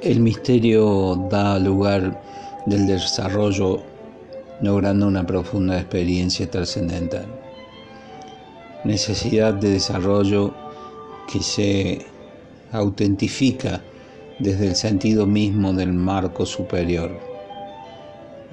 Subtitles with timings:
[0.00, 2.22] El misterio da lugar
[2.66, 3.82] del desarrollo
[4.60, 7.26] logrando una profunda experiencia trascendental.
[8.84, 10.54] Necesidad de desarrollo
[11.26, 12.06] que se
[12.70, 13.82] autentifica
[14.38, 17.18] desde el sentido mismo del marco superior.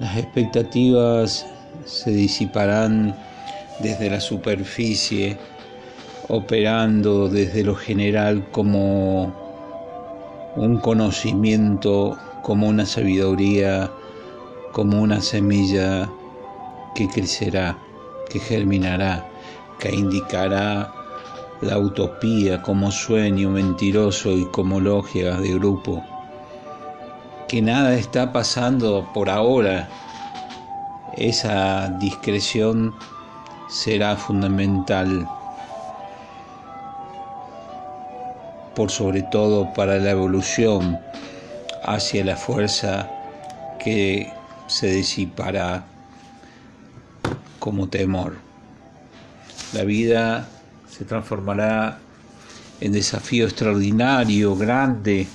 [0.00, 1.46] Las expectativas
[1.84, 3.14] se disiparán
[3.78, 5.38] desde la superficie,
[6.26, 9.45] operando desde lo general como
[10.56, 13.90] un conocimiento como una sabiduría,
[14.72, 16.10] como una semilla
[16.94, 17.78] que crecerá,
[18.30, 19.28] que germinará,
[19.78, 20.92] que indicará
[21.60, 26.02] la utopía como sueño mentiroso y como logia de grupo.
[27.48, 29.88] Que nada está pasando por ahora.
[31.16, 32.94] Esa discreción
[33.68, 35.28] será fundamental
[38.76, 41.00] por sobre todo para la evolución
[41.82, 43.10] hacia la fuerza
[43.82, 44.30] que
[44.66, 45.86] se disipará
[47.58, 48.36] como temor.
[49.72, 50.46] La vida
[50.88, 51.98] se transformará
[52.80, 55.26] en desafío extraordinario, grande,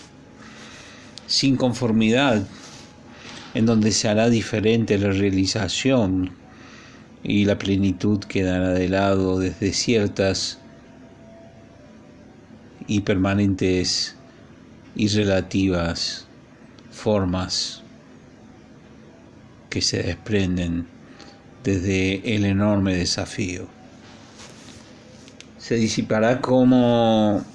[1.26, 2.44] sin conformidad,
[3.56, 6.32] en donde se hará diferente la realización
[7.24, 10.60] y la plenitud quedará de lado desde ciertas
[12.92, 14.18] y permanentes
[14.98, 16.28] y relativas
[16.92, 17.84] formas
[19.70, 20.88] que se desprenden
[21.64, 23.66] desde el enorme desafío.
[25.58, 27.46] Se disipará como,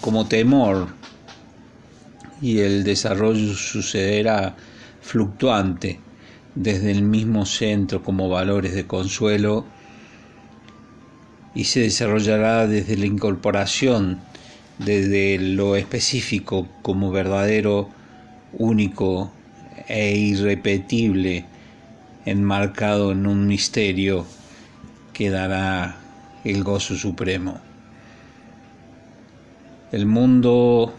[0.00, 0.86] como temor
[2.40, 4.54] y el desarrollo sucederá
[5.00, 5.98] fluctuante
[6.54, 9.64] desde el mismo centro como valores de consuelo
[11.56, 14.29] y se desarrollará desde la incorporación
[14.84, 17.90] desde lo específico como verdadero,
[18.54, 19.30] único
[19.88, 21.44] e irrepetible,
[22.24, 24.24] enmarcado en un misterio
[25.12, 25.96] que dará
[26.44, 27.60] el gozo supremo.
[29.92, 30.94] El mundo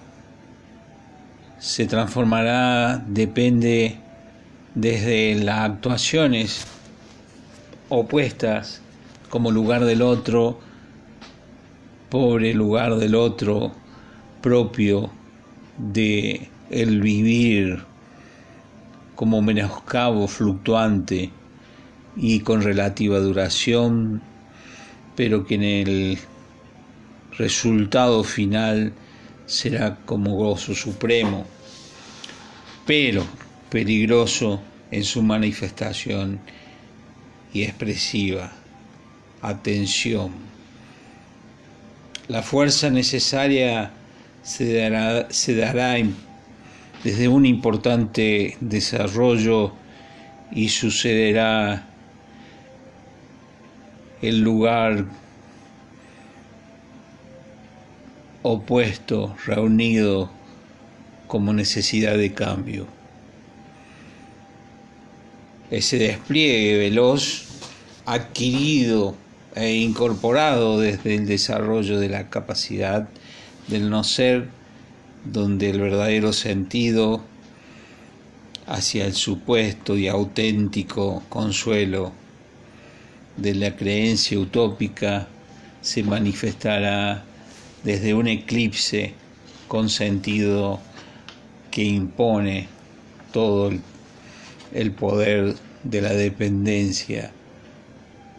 [1.58, 3.98] se transformará, depende
[4.76, 6.68] desde las actuaciones
[7.90, 8.82] opuestas
[9.30, 10.60] como lugar del otro,
[12.12, 13.72] pobre lugar del otro
[14.42, 15.10] propio
[15.78, 17.80] de el vivir
[19.16, 21.32] como menoscabo fluctuante
[22.18, 24.22] y con relativa duración,
[25.16, 26.20] pero que en el
[27.38, 28.92] resultado final
[29.46, 31.46] será como gozo supremo,
[32.86, 33.24] pero
[33.70, 34.62] peligroso
[34.92, 36.42] en su manifestación
[37.54, 38.52] y expresiva.
[39.42, 40.51] Atención
[42.32, 43.92] la fuerza necesaria
[44.42, 45.28] se dará,
[47.04, 49.74] desde un importante desarrollo
[50.50, 51.86] y sucederá
[54.22, 55.08] el lugar
[58.44, 60.32] opuesto, reunido
[61.28, 62.88] como necesidad de cambio.
[65.70, 67.46] Ese despliegue veloz
[68.06, 69.18] adquirido
[69.56, 73.10] e incorporado desde el desarrollo de la capacidad
[73.68, 74.48] del no ser,
[75.26, 77.22] donde el verdadero sentido
[78.66, 82.14] hacia el supuesto y auténtico consuelo
[83.38, 85.28] de la creencia utópica
[85.82, 87.24] se manifestará
[87.84, 89.14] desde un eclipse
[89.68, 90.80] con sentido
[91.72, 92.68] que impone
[93.32, 93.72] todo
[94.74, 97.32] el, poder de la dependencia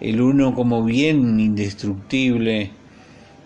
[0.02, 2.72] el uno como bien indestructible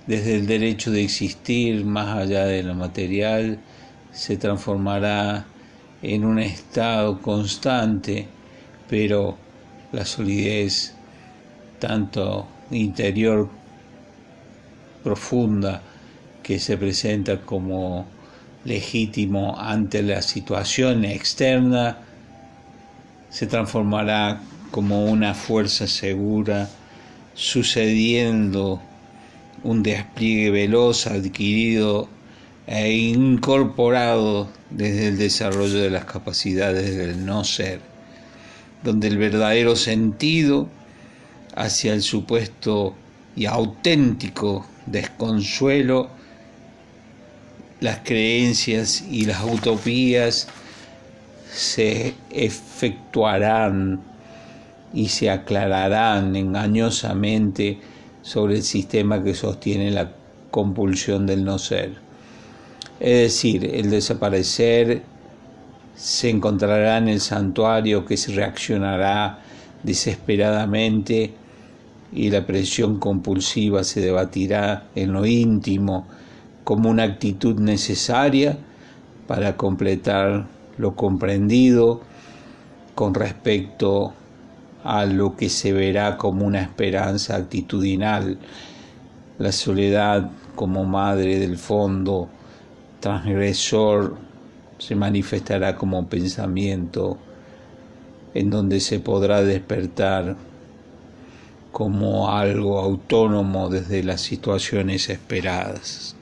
[0.06, 3.58] desde el derecho de existir más allá de lo material,
[4.10, 5.44] se transformará
[6.00, 8.26] en un estado constante,
[8.88, 9.36] pero
[9.92, 10.94] la solidez
[11.78, 13.50] tanto interior
[15.04, 15.82] profunda
[16.42, 18.06] que se presenta como
[18.64, 21.98] legítimo ante la situación externa
[23.28, 24.40] se transformará
[24.76, 26.68] como una fuerza segura,
[27.32, 28.82] sucediendo
[29.62, 32.10] un despliegue veloz adquirido
[32.66, 37.80] e incorporado desde el desarrollo de las capacidades del no ser,
[38.84, 40.68] donde el verdadero sentido
[41.54, 42.94] hacia el supuesto
[43.34, 46.10] y auténtico desconsuelo,
[47.80, 50.48] las creencias y las utopías
[51.50, 54.15] se efectuarán
[54.92, 57.78] y se aclararán engañosamente
[58.22, 60.12] sobre el sistema que sostiene la
[60.50, 61.94] compulsión del no ser.
[62.98, 65.02] Es decir, el desaparecer
[65.94, 69.40] se encontrará en el santuario que se reaccionará
[69.82, 71.32] desesperadamente
[72.12, 76.06] y la presión compulsiva se debatirá en lo íntimo
[76.64, 78.58] como una actitud necesaria
[79.26, 80.46] para completar
[80.78, 82.00] lo comprendido
[82.94, 84.14] con respecto
[84.86, 88.38] a lo que se verá como una esperanza actitudinal,
[89.38, 92.28] la soledad como madre del fondo
[93.00, 94.16] transgresor
[94.78, 97.18] se manifestará como pensamiento
[98.34, 100.36] en donde se podrá despertar
[101.72, 106.15] como algo autónomo desde las situaciones esperadas.